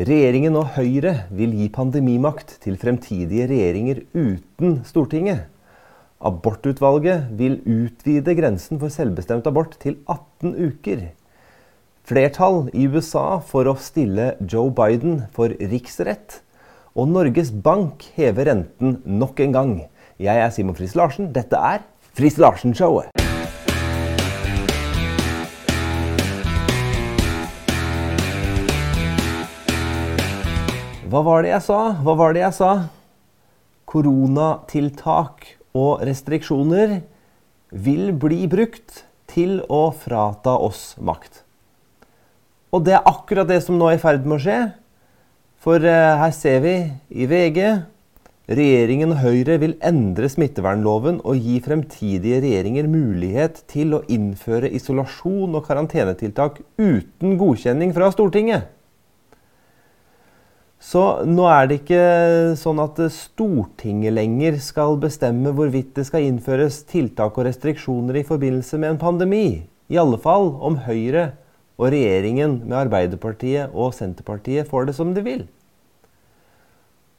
[0.00, 5.42] Regjeringen og Høyre vil gi pandemimakt til fremtidige regjeringer uten Stortinget.
[6.24, 11.04] Abortutvalget vil utvide grensen for selvbestemt abort til 18 uker.
[12.08, 16.40] Flertall i USA for å stille Joe Biden for riksrett.
[16.96, 19.78] Og Norges Bank hever renten nok en gang.
[20.16, 21.28] Jeg er Simon Friis Larsen.
[21.36, 21.84] Dette er
[22.16, 23.12] Friis Larsen-showet.
[31.10, 31.78] Hva var det jeg sa?
[32.04, 32.70] Hva var det jeg sa?
[33.90, 37.00] Koronatiltak og restriksjoner
[37.74, 41.42] vil bli brukt til å frata oss makt.
[42.70, 44.60] Og det er akkurat det som nå er i ferd med å skje.
[45.58, 46.76] For eh, her ser vi
[47.10, 47.58] i VG
[48.50, 55.66] regjeringen Høyre vil endre smittevernloven og gi fremtidige regjeringer mulighet til å innføre isolasjon og
[55.66, 58.70] karantenetiltak uten godkjenning fra Stortinget.
[60.80, 62.04] Så nå er det ikke
[62.56, 68.80] sånn at Stortinget lenger skal bestemme hvorvidt det skal innføres tiltak og restriksjoner i forbindelse
[68.80, 69.46] med en pandemi.
[69.92, 71.34] I alle fall om Høyre
[71.76, 75.44] og regjeringen med Arbeiderpartiet og Senterpartiet får det som de vil.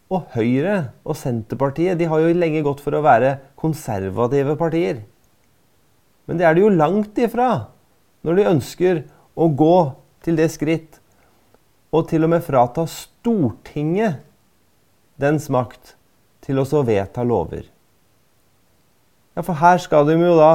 [0.10, 5.06] Og Høyre og Senterpartiet de har jo lenge gått for å være konservative partier.
[6.26, 7.52] Men det er det jo langt ifra
[8.26, 9.06] når de ønsker
[9.38, 9.78] å gå
[10.26, 10.98] til det skritt
[11.94, 13.11] og til og med frata Stortinget
[15.22, 15.96] dens makt
[16.42, 17.68] til å så vedta lover.
[19.36, 20.52] Ja, for her skal de jo da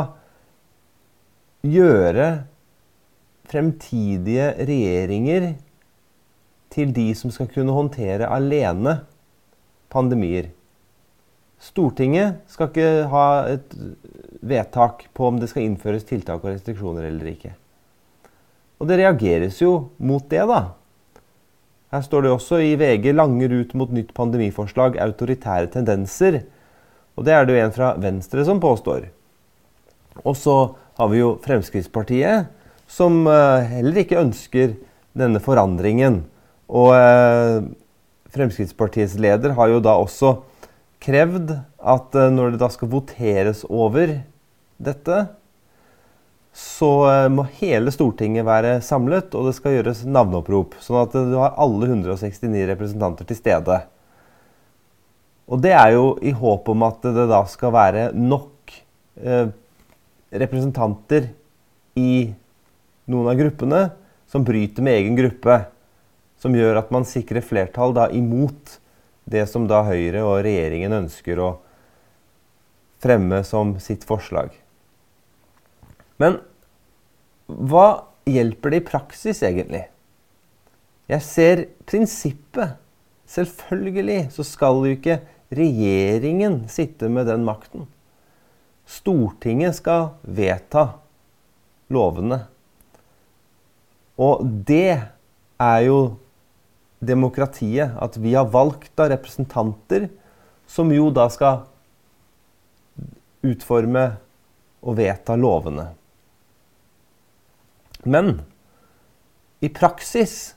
[1.66, 2.26] gjøre
[3.46, 5.54] fremtidige regjeringer
[6.74, 8.98] til de som skal kunne håndtere alene
[9.92, 10.50] pandemier.
[11.62, 13.76] Stortinget skal ikke ha et
[14.46, 17.54] vedtak på om det skal innføres tiltak og restriksjoner eller ikke.
[18.76, 20.74] Og det reageres jo mot det, da.
[21.94, 26.42] Her står det også i VG 'Langer ut mot nytt pandemiforslag autoritære tendenser'.
[27.16, 29.08] Og det er det jo en fra Venstre som påstår.
[30.24, 32.50] Og så har vi jo Fremskrittspartiet,
[32.86, 34.74] som eh, heller ikke ønsker
[35.16, 36.24] denne forandringen.
[36.68, 37.64] Og eh,
[38.34, 40.36] Fremskrittspartiets leder har jo da også
[41.02, 44.18] krevd at eh, når det da skal voteres over
[44.76, 45.26] dette,
[46.56, 50.78] så eh, må hele Stortinget være samlet, og det skal gjøres navneopprop.
[50.80, 53.76] Sånn at du har alle 169 representanter til stede.
[55.52, 58.72] Og det er jo i håp om at det da skal være nok
[59.20, 59.52] eh,
[60.32, 61.28] representanter
[62.00, 62.32] i
[63.06, 63.84] noen av gruppene
[64.26, 65.60] som bryter med egen gruppe.
[66.40, 68.78] Som gjør at man sikrer flertall da imot
[69.28, 71.56] det som da Høyre og regjeringen ønsker å
[73.02, 74.54] fremme som sitt forslag.
[76.22, 76.40] Men
[77.46, 79.86] hva hjelper det i praksis, egentlig?
[81.10, 82.76] Jeg ser prinsippet.
[83.26, 85.20] Selvfølgelig så skal jo ikke
[85.54, 87.86] regjeringen sitte med den makten.
[88.86, 90.88] Stortinget skal vedta
[91.90, 92.44] lovene.
[94.18, 94.98] Og det
[95.58, 95.98] er jo
[97.02, 97.94] demokratiet.
[97.98, 100.08] At vi har valgt da representanter
[100.66, 101.66] som jo da skal
[103.46, 104.08] utforme
[104.86, 105.90] og vedta lovene.
[108.06, 108.40] Men
[109.60, 110.54] i praksis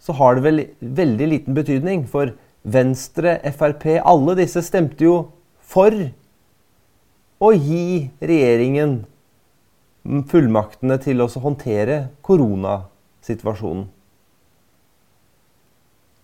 [0.00, 2.06] så har det vel veldig liten betydning.
[2.08, 5.14] For Venstre, Frp, alle disse stemte jo
[5.60, 5.94] for
[7.40, 9.00] å gi regjeringen
[10.28, 13.88] fullmaktene til å håndtere koronasituasjonen.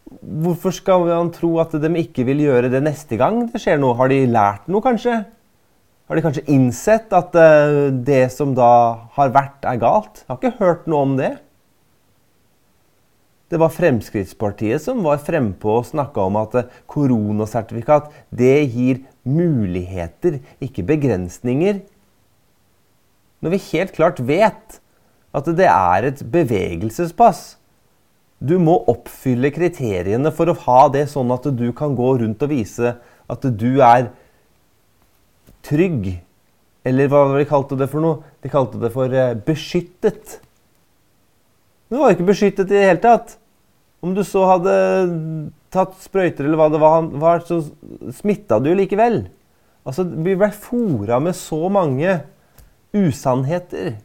[0.07, 3.97] Hvorfor skal man tro at de ikke vil gjøre det neste gang det skjer noe?
[3.99, 5.19] Har de lært noe, kanskje?
[6.07, 8.71] Har de kanskje innsett at uh, det som da
[9.17, 10.23] har vært, er galt?
[10.23, 11.33] Jeg har ikke hørt noe om det.
[13.51, 20.39] Det var Fremskrittspartiet som var frempå og snakka om at uh, koronasertifikat det gir muligheter,
[20.63, 21.83] ikke begrensninger.
[23.43, 24.79] Når vi helt klart vet
[25.37, 27.57] at det er et bevegelsespass.
[28.39, 32.53] Du må oppfylle kriteriene for å ha det sånn at du kan gå rundt og
[32.53, 32.95] vise
[33.27, 34.13] at du er
[35.67, 36.13] trygg.
[36.87, 38.23] Eller hva de kalte det for noe?
[38.45, 40.39] De kalte det for eh, beskyttet.
[41.87, 43.37] Men du var ikke beskyttet i det hele tatt.
[44.05, 44.75] Om du så hadde
[45.75, 47.63] tatt sprøyter eller hva det var, så
[48.15, 49.25] smitta du likevel.
[49.87, 52.21] Altså, Vi ble fora med så mange
[52.95, 53.97] usannheter.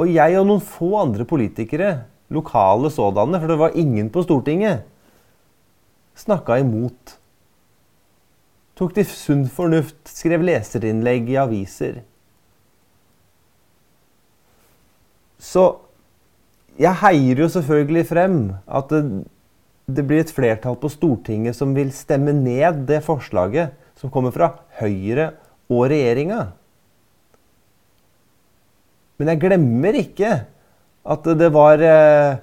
[0.00, 1.90] Og jeg og noen få andre politikere,
[2.32, 4.86] lokale sådanne, for det var ingen på Stortinget,
[6.16, 7.19] snakka imot
[8.80, 12.00] tok de sunn fornuft, skrev leserinnlegg i aviser.
[15.40, 15.66] Så
[16.80, 19.02] jeg heier jo selvfølgelig frem at det,
[19.84, 24.54] det blir et flertall på Stortinget som vil stemme ned det forslaget som kommer fra
[24.80, 25.34] Høyre
[25.68, 26.46] og regjeringa.
[29.20, 30.30] Men jeg glemmer ikke
[31.10, 32.38] at det var eh,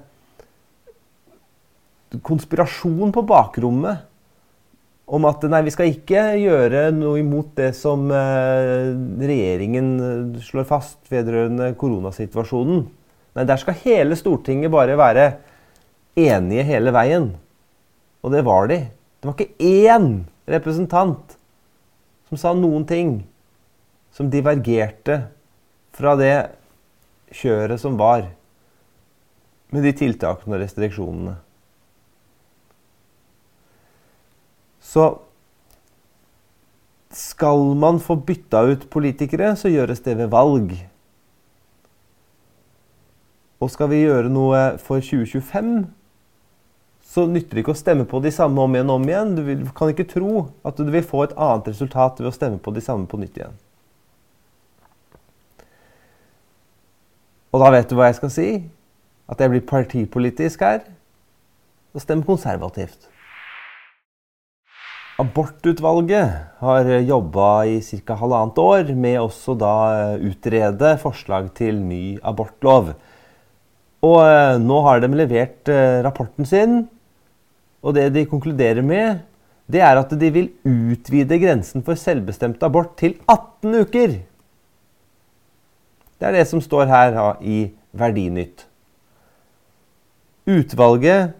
[2.22, 4.07] konspirasjon på bakrommet
[5.08, 8.90] om at nei, vi skal ikke gjøre noe imot det som eh,
[9.24, 12.82] regjeringen eh, slår fast vedrørende koronasituasjonen.
[13.38, 15.30] Nei, der skal hele Stortinget bare være
[16.18, 17.30] enige hele veien.
[18.20, 18.82] Og det var de.
[19.18, 20.10] Det var ikke én
[20.48, 21.38] representant
[22.28, 23.22] som sa noen ting
[24.12, 25.22] som divergerte
[25.96, 26.34] fra det
[27.34, 28.26] kjøret som var,
[29.72, 31.34] med de tiltakene og restriksjonene.
[34.88, 35.08] Så
[37.12, 40.72] skal man få bytta ut politikere, så gjøres det ved valg.
[43.58, 45.88] Og skal vi gjøre noe for 2025,
[47.08, 49.32] så nytter det ikke å stemme på de samme om igjen og om igjen.
[49.36, 52.72] Du kan ikke tro at du vil få et annet resultat ved å stemme på
[52.76, 53.56] de samme på nytt igjen.
[57.48, 58.48] Og da vet du hva jeg skal si?
[59.28, 60.84] At jeg blir partipolitisk her.
[61.96, 63.08] Og stem konservativt.
[65.18, 66.30] Abortutvalget
[66.60, 68.14] har jobba i ca.
[68.20, 69.70] halvannet år med også da
[70.14, 72.92] utrede forslag til ny abortlov.
[74.06, 76.84] Og eh, nå har de levert eh, rapporten sin,
[77.82, 79.24] og det de konkluderer med,
[79.66, 84.16] det er at de vil utvide grensen for selvbestemt abort til 18 uker.
[86.14, 88.68] Det er det som står her i Verdinytt.
[90.46, 91.34] Utvalget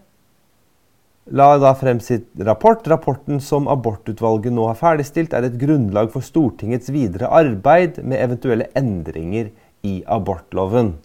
[1.31, 2.87] la da frem sitt rapport.
[2.87, 8.69] Rapporten som abortutvalget nå har ferdigstilt, er et grunnlag for Stortingets videre arbeid med eventuelle
[8.77, 9.51] endringer
[9.85, 10.95] i abortloven.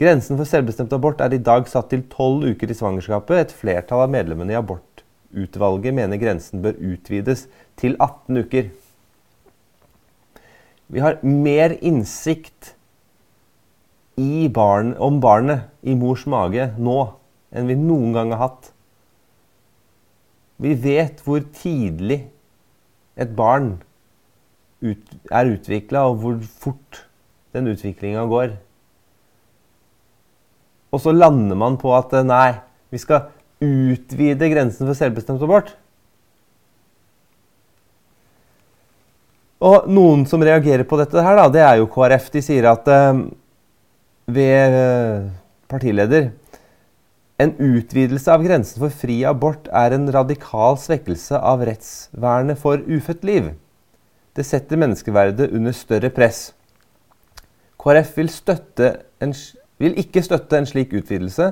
[0.00, 3.44] Grensen for selvbestemt abort er i dag satt til tolv uker i svangerskapet.
[3.44, 7.46] Et flertall av medlemmene i abortutvalget mener grensen bør utvides
[7.78, 8.72] til 18 uker.
[10.90, 12.74] Vi har mer innsikt
[14.54, 16.98] barn, om barnet i mors mage nå
[17.54, 18.73] enn vi noen gang har hatt.
[20.62, 22.20] Vi vet hvor tidlig
[23.18, 23.76] et barn
[24.84, 27.04] ut, er utvikla, og hvor fort
[27.54, 28.54] den utviklinga går.
[30.94, 32.54] Og så lander man på at nei,
[32.94, 33.30] vi skal
[33.64, 35.72] utvide grensen for selvbestemt abort.
[39.64, 42.28] Og noen som reagerer på dette her, da, det er jo KrF.
[42.34, 43.22] De sier at uh,
[44.28, 45.30] ved uh,
[45.70, 46.28] partileder
[47.42, 53.26] en utvidelse av grensen for fri abort er en radikal svekkelse av rettsvernet for ufødt
[53.26, 53.50] liv.
[54.34, 56.52] Det setter menneskeverdet under større press.
[57.78, 58.30] KrF vil,
[59.22, 59.34] en,
[59.82, 61.50] vil, ikke støtte en slik utvidelse,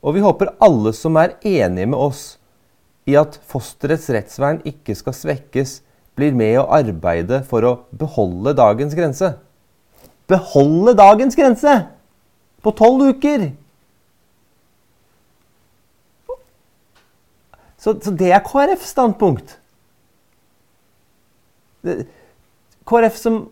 [0.00, 2.24] og vi håper alle som er enige med oss
[3.08, 5.80] i at fosterets rettsvern ikke skal svekkes,
[6.16, 9.34] blir med å arbeide for å beholde dagens grense.
[10.28, 11.76] Beholde dagens grense!
[12.60, 13.50] På tolv uker!
[17.80, 19.56] Så, så det er KrFs standpunkt.
[22.84, 23.42] KrF som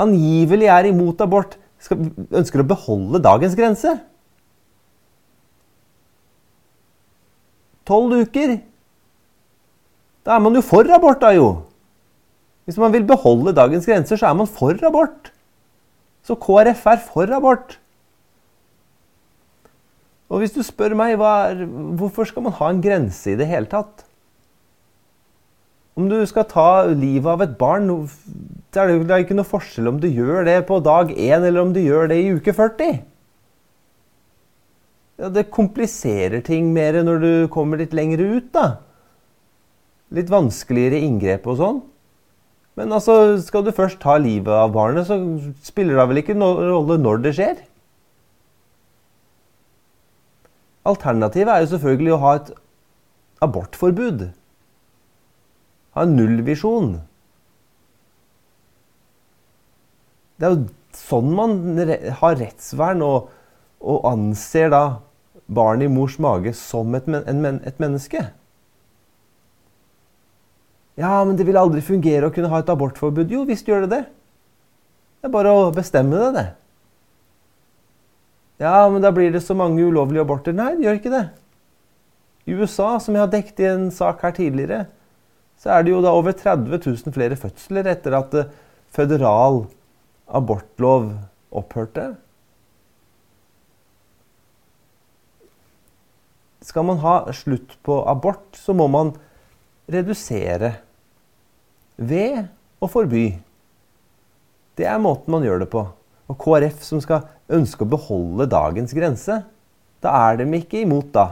[0.00, 3.96] angivelig er imot abort, skal, ønsker å beholde dagens grense.
[7.88, 8.58] Tolv uker.
[10.22, 11.48] Da er man jo for abort, da jo.
[12.68, 15.32] Hvis man vil beholde dagens grenser, så er man for abort.
[16.22, 17.78] Så KrF er for abort.
[20.32, 21.66] Og hvis du spør meg er,
[22.00, 24.06] hvorfor skal man ha en grense i det hele tatt?
[25.92, 27.90] Om du skal ta livet av et barn,
[28.72, 31.74] så er det ikke noe forskjell om du gjør det på dag 1 eller om
[31.74, 33.02] du gjør det i uke 40.
[35.20, 38.66] Ja, det kompliserer ting mer når du kommer litt lenger ut, da.
[40.16, 41.82] Litt vanskeligere inngrep og sånn.
[42.80, 45.20] Men altså, skal du først ta livet av barnet, så
[45.60, 47.60] spiller det vel ikke noen rolle når det skjer.
[50.88, 52.52] Alternativet er jo selvfølgelig å ha et
[53.44, 54.26] abortforbud.
[55.94, 56.92] Ha en nullvisjon.
[60.38, 60.64] Det er jo
[60.96, 61.56] sånn man
[62.18, 63.30] har rettsvern og,
[63.78, 64.82] og anser da
[65.52, 68.24] barnet i mors mage som et, en, et, menneske.
[70.98, 73.30] Ja, men det vil aldri fungere å kunne ha et abortforbud.
[73.32, 74.02] Jo, visst gjør det det.
[75.22, 76.48] Det er bare å bestemme det, det.
[78.62, 80.54] Ja, men da blir det så mange ulovlige aborter.
[80.54, 81.24] Nei, det gjør ikke det.
[82.46, 84.84] I USA, som jeg har dekket i en sak her tidligere,
[85.58, 88.50] så er det jo da over 30 000 flere fødsler etter at eh,
[88.94, 89.64] føderal
[90.30, 91.10] abortlov
[91.54, 92.12] opphørte.
[96.62, 99.12] skal man ha slutt på abort, så må man
[99.90, 100.76] redusere
[101.96, 102.46] ved
[102.82, 103.26] å forby.
[104.78, 105.84] Det er måten man gjør det på.
[106.30, 109.42] Og KrF som skal ønske å beholde dagens grense,
[110.02, 111.28] da er de ikke imot, da.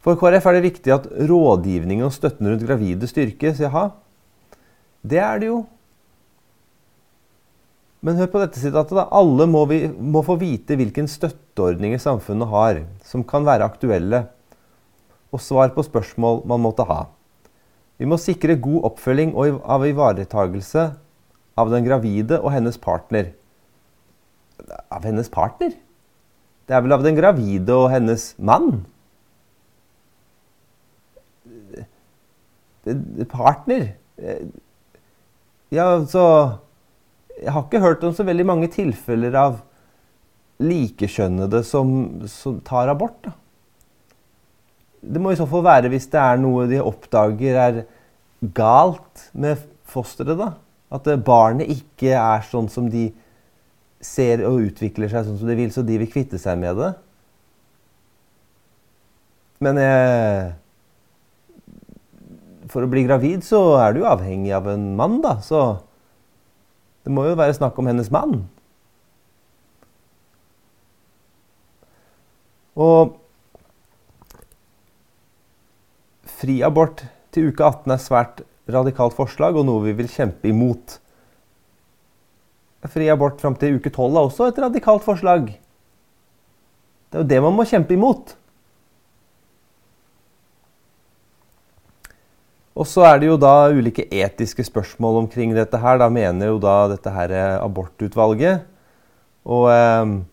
[0.00, 3.60] For KrF er det viktig at rådgivningen og støtten rundt gravide styrkes.
[3.60, 3.90] Jaha,
[5.04, 5.58] det er det jo.
[8.00, 8.96] Men hør på dette sitatet.
[8.96, 9.04] da.
[9.12, 14.24] Alle må, vi, må få vite hvilken støtteordninger samfunnet har som kan være aktuelle,
[15.30, 17.04] og svar på spørsmål man måtte ha.
[18.00, 20.86] Vi må sikre god oppfølging av ivaretagelse
[21.60, 23.32] av den gravide og hennes partner.
[24.90, 25.74] Av hennes partner?
[26.68, 28.84] Det er vel av den gravide og hennes mann?
[33.30, 33.90] Partner?
[35.70, 36.24] Ja, så
[37.40, 39.60] Jeg har ikke hørt om så veldig mange tilfeller av
[40.60, 41.92] likekjønnede som,
[42.28, 43.16] som tar abort.
[43.24, 43.32] da.
[45.00, 47.78] Det må i så fall være hvis det er noe de oppdager er
[48.56, 50.36] galt med fosteret.
[50.36, 50.52] da.
[50.90, 53.10] At barnet ikke er sånn som de
[54.02, 56.90] ser og utvikler seg sånn som de vil, så de vil kvitte seg med det.
[59.60, 60.50] Men eh,
[62.72, 65.36] for å bli gravid så er du jo avhengig av en mann, da.
[65.44, 65.60] Så
[67.04, 68.40] det må jo være snakk om hennes mann.
[72.80, 73.16] Og
[76.40, 77.02] Fri abort
[77.34, 78.38] til uke 18 er svært
[78.74, 80.98] radikalt forslag og noe vi vil kjempe imot.
[82.90, 85.50] Fri abort fram til uke 12 er også et radikalt forslag.
[87.10, 88.36] Det er jo det man må kjempe imot.
[92.80, 96.00] Og så er det jo da ulike etiske spørsmål omkring dette her.
[96.00, 98.62] Da mener jo da dette her abortutvalget.
[99.44, 100.29] Og eh, Eh,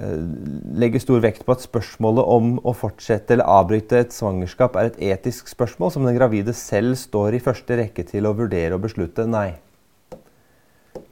[0.00, 5.00] legger stor vekt på at spørsmålet om å fortsette eller avbryte et svangerskap er et
[5.12, 9.26] etisk spørsmål som den gravide selv står i første rekke til å vurdere og beslutte.
[9.28, 9.58] Nei.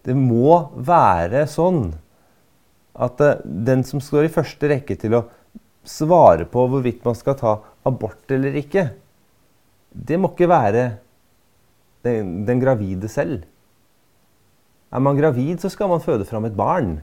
[0.07, 1.90] Det må være sånn
[2.99, 5.26] at eh, den som står i første rekke til å
[5.88, 8.88] svare på hvorvidt man skal ta abort eller ikke,
[9.92, 10.88] det må ikke være
[12.07, 13.45] den, den gravide selv.
[14.88, 16.99] Er man gravid, så skal man føde fram et barn.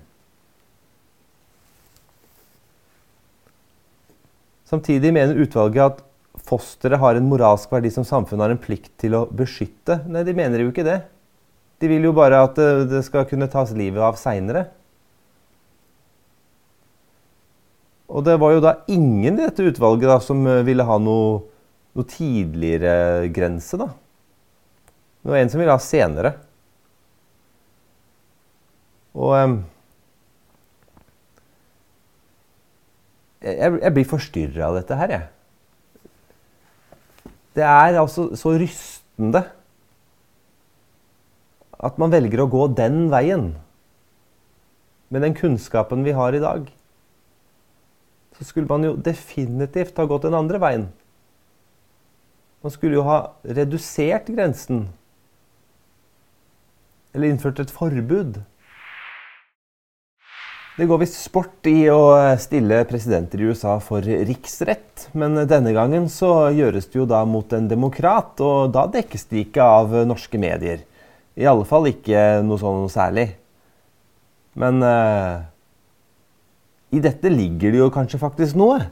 [4.65, 6.03] Samtidig mener utvalget at
[6.45, 10.01] fosteret har en moralsk verdi som samfunnet har en plikt til å beskytte.
[10.09, 10.99] Nei, de mener jo ikke det.
[11.81, 12.57] De vil jo bare at
[12.89, 14.65] det skal kunne tas livet av seinere.
[18.09, 21.39] Og det var jo da ingen i dette utvalget da, som ville ha noe,
[21.97, 23.89] noe tidligere grense, da.
[25.25, 26.35] Det var en som ville ha senere.
[29.15, 29.55] Og um,
[33.45, 35.25] jeg, jeg blir forstyrra av dette her, jeg.
[37.55, 39.45] Det er altså så rystende
[41.85, 43.53] at man velger å gå den veien.
[45.13, 46.67] Med den kunnskapen vi har i dag,
[48.35, 50.89] så skulle man jo definitivt ha gått den andre veien.
[52.65, 54.87] Man skulle jo ha redusert grensen.
[57.13, 58.41] Eller innført et forbud.
[60.75, 62.01] Det går visst sport i å
[62.35, 67.55] stille presidenter i USA for riksrett, men denne gangen så gjøres det jo da mot
[67.55, 70.83] en demokrat, og da dekkes det ikke av norske medier.
[71.39, 73.29] I alle fall ikke noe sånn særlig.
[74.59, 75.47] Men uh,
[76.91, 78.83] i dette ligger det jo kanskje faktisk noe.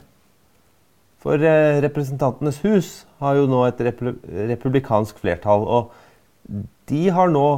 [1.20, 5.92] For uh, Representantenes hus har jo nå et republikansk flertall, og
[6.88, 7.48] de har nå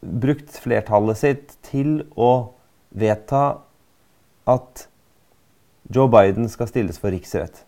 [0.00, 2.54] brukt flertallet sitt til å
[2.90, 3.60] vedta
[4.48, 4.86] at
[5.92, 7.64] Joe Biden skal stilles for riksrett.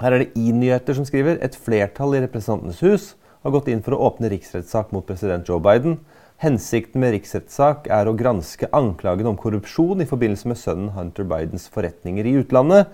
[0.00, 3.10] Her er det i-nyheter som skriver et flertall i Representantenes hus
[3.44, 5.98] har gått inn for å åpne riksrettssak mot president Joe Biden.
[6.40, 11.66] Hensikten med riksrettssak er å granske anklagene om korrupsjon i forbindelse med sønnen Hunter Bidens
[11.72, 12.88] forretninger i utlandet.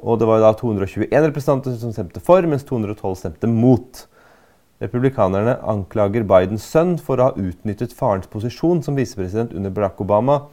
[0.00, 4.04] Og det var da 221 representanter som stemte for, mens 212 stemte mot.
[4.80, 10.46] Republikanerne anklager Bidens sønn for å ha utnyttet farens posisjon som visepresident under Barack Obama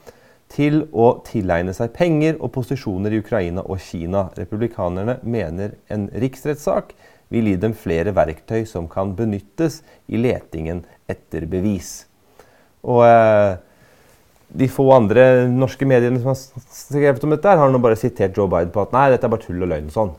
[0.52, 4.26] til å tilegne seg penger og posisjoner i Ukraina og Kina.
[4.36, 6.92] Republikanerne mener en riksrettssak
[7.32, 12.02] vil gi dem flere verktøy som kan benyttes i letingen etter bevis.
[12.88, 13.56] Og eh,
[14.60, 16.40] de få andre norske mediene som har
[16.76, 19.44] skrevet om dette, har nå bare sitert Joe Biden på at nei, dette er bare
[19.44, 19.92] tull og løgn.
[19.92, 20.16] og sånn.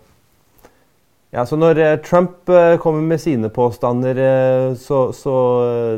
[1.33, 5.35] Ja, så Når eh, Trump eh, kommer med sine påstander, eh, så, så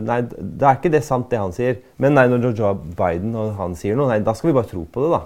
[0.02, 1.78] Nei, det er ikke det sant, det han sier.
[2.02, 4.82] Men nei, når Joe Biden og han sier noe, nei, da skal vi bare tro
[4.90, 5.20] på det, da.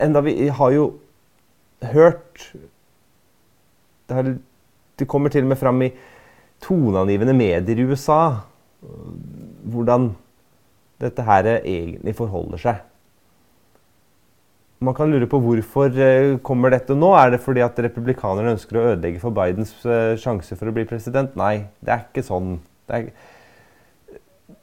[0.00, 0.84] enda vi har jo
[1.92, 2.50] hørt
[4.08, 4.30] det, har,
[4.98, 5.92] det, kommer til og med fram i
[6.64, 8.40] toneangivende medier i USA
[9.70, 10.10] hvordan
[11.00, 12.80] dette her egentlig forholder seg.
[14.80, 17.10] Man kan lure på hvorfor eh, kommer dette nå.
[17.12, 20.86] Er det fordi at republikanerne ønsker å ødelegge for Bidens eh, sjanse for å bli
[20.88, 21.36] president?
[21.36, 22.54] Nei, det er ikke sånn.
[22.88, 23.10] Er...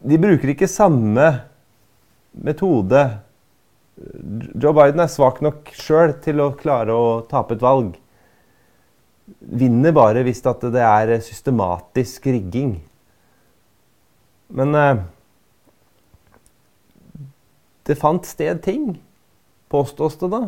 [0.02, 1.28] De bruker ikke samme
[2.34, 3.06] metode.
[4.58, 7.94] Joe Biden er svak nok sjøl til å klare å tape et valg.
[9.38, 12.80] Vinner bare hvis det er systematisk rigging.
[14.50, 15.04] Men eh,
[17.86, 18.96] det fant sted ting
[19.72, 20.44] påstås det da.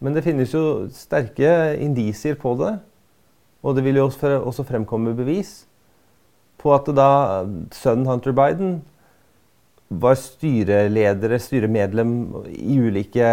[0.00, 2.78] Men det finnes jo sterke indisier på det.
[3.60, 5.66] Og det vil jo også fremkomme bevis
[6.60, 7.10] på at da
[7.72, 8.80] sønnen Hunter Biden
[9.90, 12.12] var styreledere, styremedlem
[12.52, 13.26] i ulike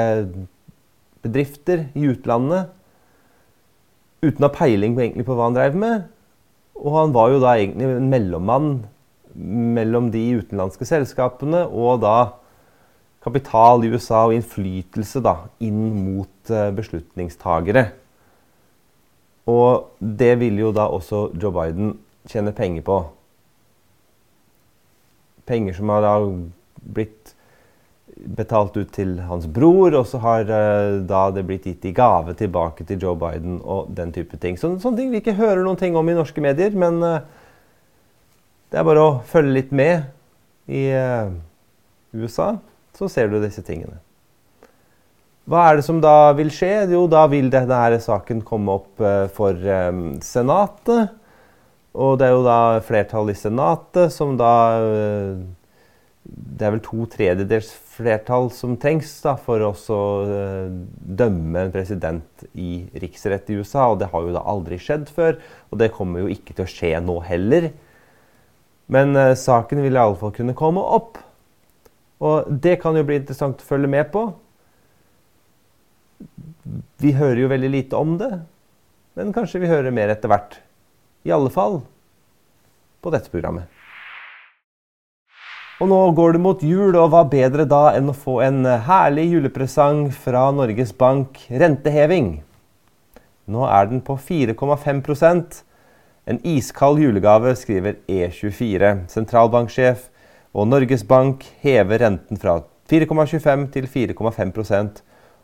[1.23, 2.71] bedrifter i utlandet
[4.23, 6.07] uten å ha peiling på, egentlig på hva han drev med.
[6.77, 8.71] Og han var jo da egentlig en mellommann
[9.37, 12.17] mellom de utenlandske selskapene og da
[13.27, 17.89] kapital i USA og innflytelse da, inn mot uh, beslutningstagere.
[19.47, 21.95] Og det vil jo da også Joe Biden
[22.27, 22.99] tjene penger på.
[25.47, 26.13] Penger som har da
[26.83, 27.33] blitt
[28.17, 32.35] betalt ut til hans bror, og så har uh, da det blitt gitt i gave
[32.39, 34.59] tilbake til Joe Biden og den type ting.
[34.59, 37.19] Så, sånne ting vi ikke hører noen ting om i norske medier, men uh,
[38.71, 40.09] det er bare å følge litt med
[40.67, 40.89] i
[42.11, 42.57] USA
[42.97, 43.99] så ser du disse tingene.
[45.47, 46.89] Hva er det som da vil skje?
[46.91, 51.13] Jo, da vil denne saken komme opp eh, for um, Senatet.
[51.97, 54.51] Og det er jo da flertall i Senatet som da
[54.83, 55.39] uh,
[56.27, 59.71] Det er vel to tredjedels flertall som trengs da, for å
[60.99, 63.87] dømme en president i riksrett i USA.
[63.87, 65.39] Og det har jo da aldri skjedd før,
[65.71, 67.69] og det kommer jo ikke til å skje nå heller.
[68.91, 71.23] Men saken vil iallfall kunne komme opp.
[72.23, 74.25] Og det kan jo bli interessant å følge med på.
[76.97, 78.31] Vi hører jo veldig lite om det,
[79.17, 80.57] men kanskje vi hører mer etter hvert.
[81.27, 81.81] I alle fall
[83.03, 83.69] på dette programmet.
[85.77, 89.27] Og nå går det mot jul, og hva bedre da enn å få en herlig
[89.35, 92.39] julepresang fra Norges Bank renteheving?
[93.45, 95.63] Nå er den på 4,5%
[96.27, 99.05] En iskald julegave, skriver E24.
[99.07, 100.09] Sentralbanksjef
[100.57, 102.57] og Norges Bank hever renten fra
[102.89, 105.03] 4,25 til 4,5%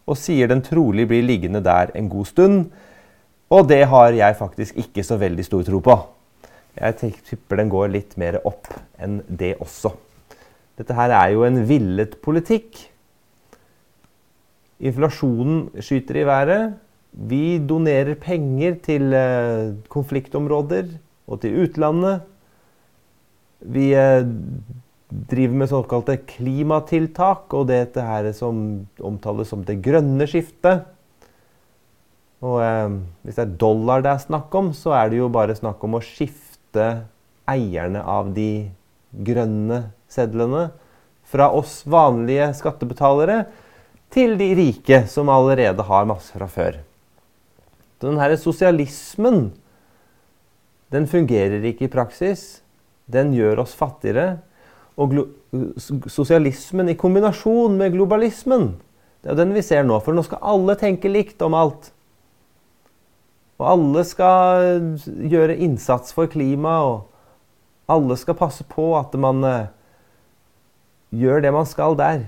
[0.09, 2.63] og sier den trolig blir liggende der en god stund.
[3.53, 5.97] Og det har jeg faktisk ikke så veldig stor tro på.
[6.73, 9.93] Jeg tipper den går litt mer opp enn det også.
[10.79, 12.79] Dette her er jo en villet politikk.
[14.81, 16.73] Inflasjonen skyter i været.
[17.13, 20.87] Vi donerer penger til eh, konfliktområder
[21.29, 22.25] og til utlandet.
[23.61, 24.25] Vi eh,
[25.13, 30.87] driver med såkalte klimatiltak, og dette her som omtales som det grønne skiftet.
[32.43, 35.55] Og eh, Hvis det er dollar det er snakk om, så er det jo bare
[35.57, 36.87] snakk om å skifte
[37.49, 38.69] eierne av de
[39.13, 40.69] grønne sedlene
[41.29, 43.43] fra oss vanlige skattebetalere
[44.13, 46.79] til de rike, som allerede har masse fra før.
[47.97, 49.45] Så denne sosialismen
[50.93, 52.61] den fungerer ikke i praksis.
[53.09, 54.43] Den gjør oss fattigere
[54.97, 55.15] og
[56.11, 58.73] sosialismen i kombinasjon med globalismen.
[59.23, 59.97] Det er den vi ser nå.
[60.03, 61.89] For nå skal alle tenke likt om alt.
[63.61, 69.71] Og alle skal gjøre innsats for klimaet, og alle skal passe på at man uh,
[71.13, 72.25] gjør det man skal der.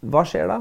[0.00, 0.60] Hva skjer da?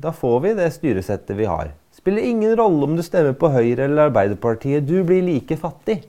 [0.00, 1.70] Da får vi det styresettet vi har.
[1.94, 4.84] Spiller ingen rolle om du stemmer på Høyre eller Arbeiderpartiet.
[4.84, 6.02] Du blir like fattig.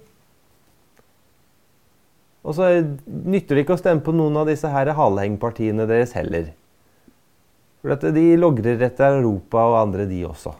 [2.46, 2.70] Og så
[3.06, 6.52] nytter det ikke å stemme på noen av disse her halehengpartiene deres heller.
[7.82, 10.54] For de logrer etter Europa og andre, de også.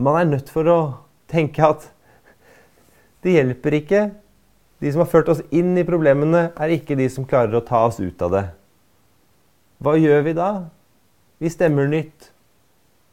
[0.00, 0.78] Man er nødt for å
[1.28, 1.86] tenke at
[3.24, 4.02] det hjelper ikke.
[4.80, 7.86] De som har ført oss inn i problemene, er ikke de som klarer å ta
[7.88, 8.44] oss ut av det.
[9.80, 10.50] Hva gjør vi da?
[11.40, 12.30] Vi stemmer nytt.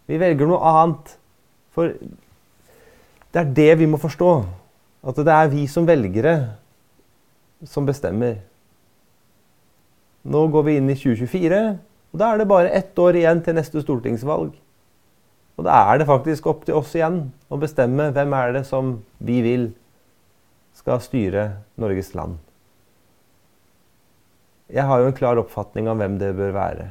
[0.08, 1.16] Vi velger noe annet.
[1.76, 1.96] For
[3.34, 4.34] det er det vi må forstå.
[5.04, 6.36] At det er vi som velgere
[7.68, 8.38] som bestemmer.
[10.24, 11.62] Nå går vi inn i 2024,
[12.14, 14.54] og da er det bare ett år igjen til neste stortingsvalg.
[15.54, 18.96] Og da er det faktisk opp til oss igjen å bestemme hvem er det som
[19.20, 19.68] vi vil
[20.74, 22.40] skal styre Norges land.
[24.74, 26.88] jeg har jo en klar oppfatning av hvem det bør være.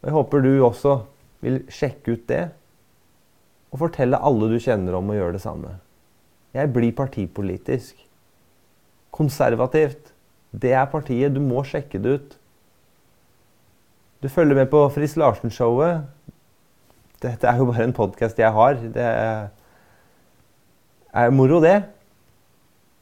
[0.00, 0.94] Og Jeg håper du også
[1.44, 2.48] vil sjekke ut det,
[3.70, 5.76] og fortelle alle du kjenner om å gjøre det samme.
[6.54, 7.96] Jeg blir partipolitisk.
[9.10, 10.14] Konservativt.
[10.50, 11.34] Det er partiet.
[11.34, 12.36] Du må sjekke det ut.
[14.22, 16.02] Du følger med på Friis Larsen-showet.
[17.22, 18.74] Dette er jo bare en podkast jeg har.
[18.74, 19.04] Det
[21.12, 21.82] er moro, det.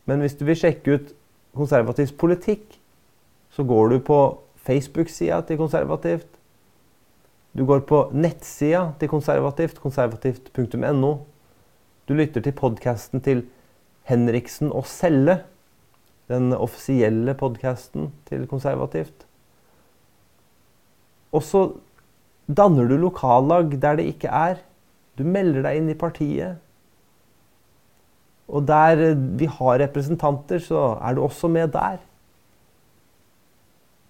[0.07, 1.15] Men hvis du vil sjekke ut
[1.57, 2.79] konservativs politikk,
[3.51, 4.21] så går du på
[4.69, 6.29] Facebook-sida til Konservativt.
[7.57, 11.13] Du går på nettsida til Konservativt, konservativt.no.
[12.09, 13.43] Du lytter til podkasten til
[14.09, 15.43] Henriksen og Selle.
[16.33, 19.27] Den offisielle podkasten til Konservativt.
[21.37, 21.63] Og så
[22.49, 24.65] danner du lokallag der det ikke er.
[25.21, 26.57] Du melder deg inn i partiet.
[28.49, 32.01] Og der vi har representanter, så er du også med der.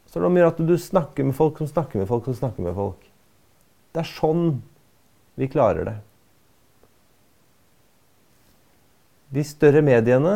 [0.07, 2.79] Så det gjør at du snakker med folk som snakker med folk som snakker med
[2.79, 3.11] folk.
[3.91, 4.61] Det er sånn
[5.35, 5.99] vi klarer det.
[9.35, 10.35] De større mediene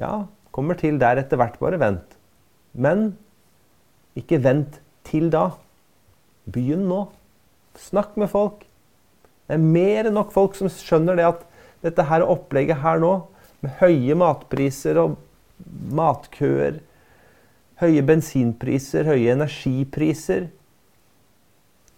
[0.00, 2.16] ja, kommer til der etter hvert, bare vent.
[2.72, 3.12] Men
[4.18, 5.50] ikke vent til da.
[6.50, 7.02] Begynn nå.
[7.78, 8.64] Snakk med folk.
[9.44, 11.44] Det er mer enn nok folk som skjønner det at
[11.84, 13.12] dette her opplegget her nå,
[13.64, 15.18] med høye matpriser og
[15.96, 16.80] matkøer
[17.82, 20.46] Høye bensinpriser, høye energipriser.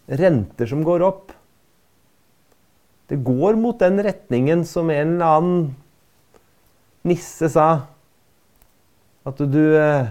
[0.09, 1.35] Renter som går opp.
[3.07, 5.75] Det går mot den retningen som en eller annen
[7.07, 7.67] nisse sa.
[9.27, 10.09] At du eh,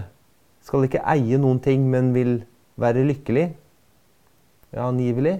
[0.65, 2.39] skal ikke eie noen ting, men vil
[2.81, 3.51] være lykkelig.
[4.73, 5.39] Ja, angivelig.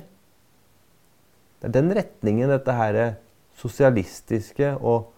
[1.57, 2.99] Det er den retningen dette her
[3.57, 5.09] sosialistiske og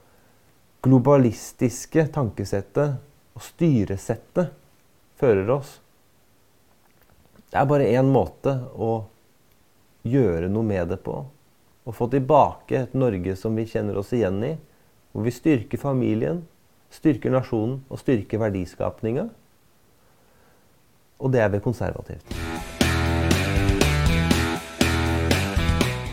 [0.85, 2.95] globalistiske tankesettet
[3.35, 4.53] og styresettet
[5.19, 5.73] fører oss.
[7.49, 8.93] Det er bare én måte å
[10.07, 11.17] gjøre noe med det på.
[11.89, 14.53] Å få tilbake et Norge som vi kjenner oss igjen i.
[15.09, 16.43] Hvor vi styrker familien,
[16.93, 19.25] styrker nasjonen og styrker verdiskapninga.
[21.19, 22.35] Og det er ved konservativt.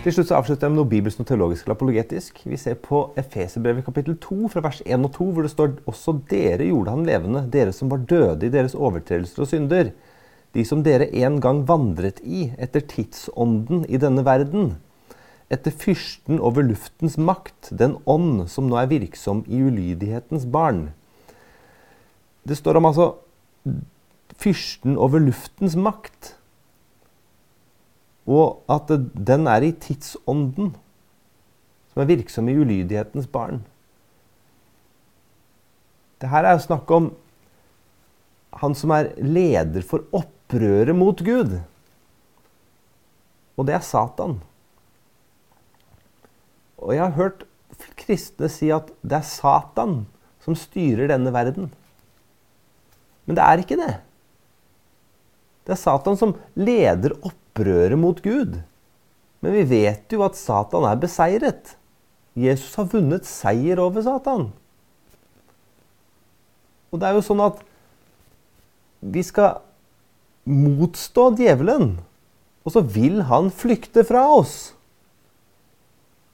[0.07, 2.41] Til slutt så avslutter jeg med noe bibelsk og teologisk eller apologetisk.
[2.47, 6.17] Vi ser på Efeserbrevet kapittel 2 fra vers 1 og 2, hvor det står også
[6.31, 9.93] dere gjorde han levende, dere som var døde i deres overtredelser og synder.
[10.57, 14.77] De som dere en gang vandret i etter tidsånden i denne verden.
[15.53, 20.89] Etter fyrsten over luftens makt, den ånd som nå er virksom i ulydighetens barn.
[22.47, 23.13] Det står om altså
[24.43, 26.37] fyrsten over luftens makt
[28.27, 30.73] og at den er i tidsånden,
[31.93, 33.63] som er virksom i ulydighetens barn.
[36.21, 37.13] Det her er jo snakk om
[38.57, 41.59] han som er leder for opprøret mot Gud.
[43.57, 44.41] Og det er Satan.
[46.87, 47.43] Og jeg har hørt
[47.99, 50.05] kristne si at det er Satan
[50.45, 51.73] som styrer denne verden.
[53.27, 53.95] Men det er ikke det.
[55.67, 58.61] Det er Satan som leder opprøret mot Gud.
[59.43, 61.75] Men vi vet jo at Satan er beseiret.
[62.39, 64.51] Jesus har vunnet seier over Satan.
[66.95, 67.59] Og det er jo sånn at
[69.03, 69.59] vi skal
[70.47, 71.97] motstå djevelen,
[72.63, 74.76] og så vil han flykte fra oss.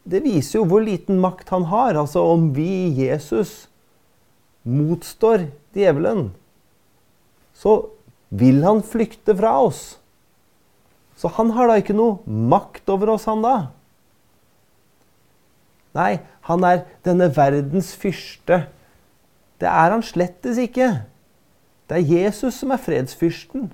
[0.02, 1.98] Det viser jo hvor liten makt han har.
[1.98, 3.68] Altså om vi, Jesus,
[4.62, 6.30] motstår djevelen,
[7.54, 7.76] så
[8.32, 9.82] vil han flykte fra oss.
[11.18, 13.56] Så han har da ikke noe makt over oss, han da.
[15.94, 18.64] Nei, han er denne verdens fyrste.
[19.60, 20.88] Det er han slettes ikke.
[21.86, 23.68] Det er Jesus som er fredsfyrsten.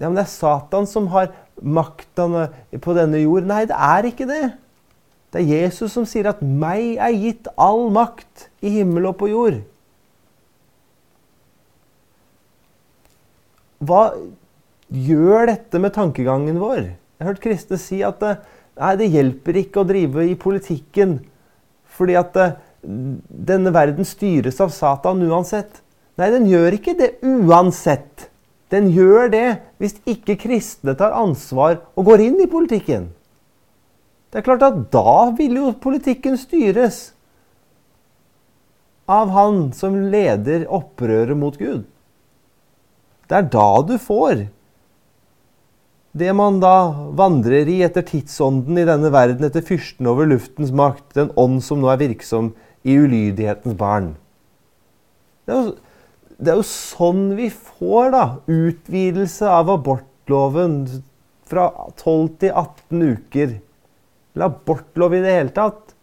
[0.00, 2.26] Ja, men det er Satan som har makta
[2.82, 3.44] på denne jord.
[3.46, 4.46] Nei, det er ikke det.
[5.32, 9.30] Det er Jesus som sier at 'meg er gitt all makt i himmel og på
[9.32, 9.62] jord'.
[13.80, 14.12] Hva
[14.92, 16.82] gjør dette med tankegangen vår.
[16.92, 18.36] Jeg har hørt kristne si at det,
[18.78, 21.20] nei, det hjelper ikke å drive i politikken
[21.92, 22.46] fordi at det,
[22.82, 25.82] denne verden styres av Satan uansett.
[26.18, 28.28] Nei, den gjør ikke det uansett.
[28.72, 29.46] Den gjør det
[29.80, 33.10] hvis ikke kristne tar ansvar og går inn i politikken.
[34.32, 37.10] Det er klart at da vil jo politikken styres
[39.10, 41.84] av han som leder opprøret mot Gud.
[43.28, 44.46] Det er da du får
[46.12, 51.14] det man da vandrer i etter tidsånden i denne verden, etter fyrsten over luftens makt,
[51.16, 52.50] den ånd som nå er virksom
[52.84, 54.10] i ulydighetens barn.
[55.48, 55.70] Det er,
[56.36, 60.76] det er jo sånn vi får da, utvidelse av abortloven
[61.48, 63.56] fra 12 til 18 uker.
[64.32, 65.94] Eller abortlov i det hele tatt.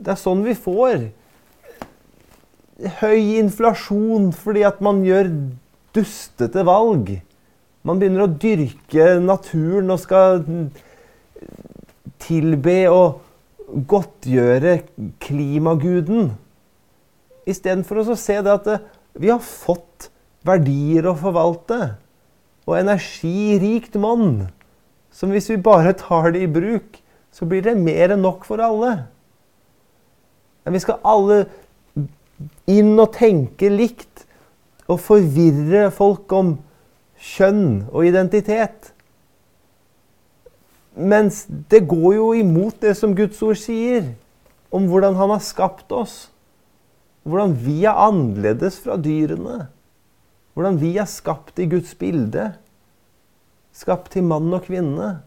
[0.00, 1.08] Det er sånn vi får.
[3.00, 5.28] Høy inflasjon fordi at man gjør
[5.96, 7.18] dustete valg.
[7.86, 10.42] Man begynner å dyrke naturen og skal
[12.20, 13.20] tilbe og
[13.90, 14.80] godtgjøre
[15.22, 16.32] klimaguden.
[17.48, 18.82] Istedenfor å se det at eh,
[19.20, 20.10] vi har fått
[20.46, 21.94] verdier å forvalte.
[22.68, 24.50] Og energirikt monn.
[25.10, 27.00] Som hvis vi bare tar det i bruk,
[27.34, 28.94] så blir det mer enn nok for alle.
[30.64, 31.44] Men vi skal alle
[32.70, 34.26] inn og tenke likt.
[34.90, 36.56] Og forvirre folk om
[37.20, 38.90] kjønn og identitet.
[40.98, 44.10] Mens det går jo imot det som Guds ord sier
[44.74, 46.28] om hvordan han har skapt oss.
[47.22, 49.68] Hvordan vi er annerledes fra dyrene.
[50.54, 52.50] Hvordan vi er skapt i Guds bilde.
[53.80, 55.20] Skapt til mann og kvinne.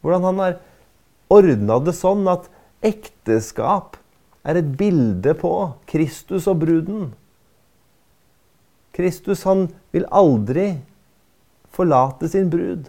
[0.00, 0.58] Hvordan han har
[1.30, 2.46] ordna det sånn at
[2.86, 3.98] ekteskap
[4.46, 5.52] er et bilde på
[5.90, 7.10] Kristus og bruden.
[8.96, 10.72] Kristus han vil aldri
[11.74, 12.88] forlate sin brud.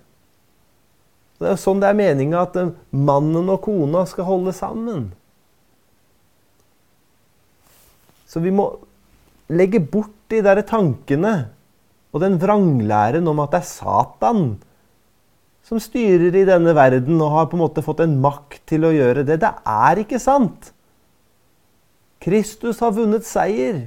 [1.41, 2.57] Det er sånn det er meninga at
[2.93, 5.09] mannen og kona skal holde sammen.
[8.29, 8.67] Så vi må
[9.51, 11.33] legge bort de der tankene
[12.11, 14.43] og den vranglæren om at det er Satan
[15.65, 18.91] som styrer i denne verden og har på en måte fått en makt til å
[18.91, 19.39] gjøre det.
[19.43, 20.73] Det er ikke sant.
[22.21, 23.85] Kristus har vunnet seier.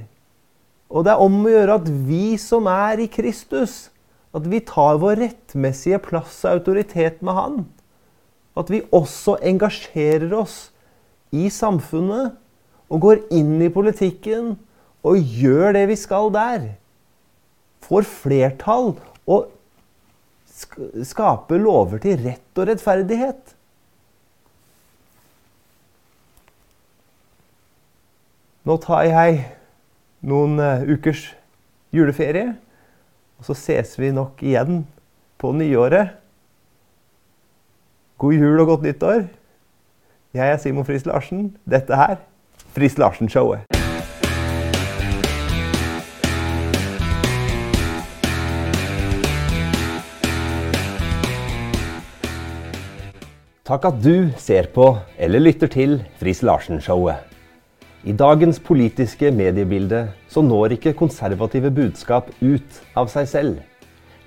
[0.89, 3.89] Og det er om å gjøre at vi som er i Kristus,
[4.35, 7.59] at vi tar vår rettmessige plass og autoritet med Han.
[8.57, 10.71] At vi også engasjerer oss
[11.35, 12.35] i samfunnet
[12.89, 14.55] og går inn i politikken
[15.05, 16.67] og gjør det vi skal der.
[17.85, 18.95] Får flertall
[19.29, 19.51] og
[21.05, 23.53] skaper lover til rett og rettferdighet.
[28.65, 29.41] Nå tar jeg
[30.25, 31.27] noen eh, ukers
[31.93, 32.55] juleferie,
[33.37, 34.81] og så ses vi nok igjen
[35.37, 36.15] på nyåret.
[38.17, 39.27] God jul og godt nyttår.
[40.33, 41.51] Jeg er Simon Friis Larsen.
[41.69, 42.17] Dette her
[42.73, 43.74] Friis Larsen-showet.
[53.65, 57.17] Takk at du ser på eller lytter til Friis Larsen-showet.
[58.05, 63.55] I dagens politiske mediebilde så når ikke konservative budskap ut av seg selv.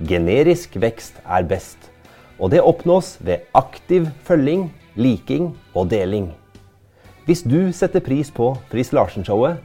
[0.03, 1.79] Generisk vekst er best,
[2.43, 6.33] og det oppnås ved aktiv følging, liking og deling.
[7.31, 9.63] Hvis du setter pris på Friis Larsen-showet,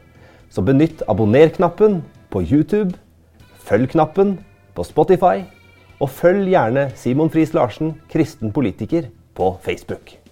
[0.53, 2.93] så benytt abonner-knappen på YouTube,
[3.65, 4.37] følg-knappen
[4.77, 5.47] på Spotify,
[5.97, 10.22] og følg gjerne Simon Friis Larsen, kristen politiker, på Facebook.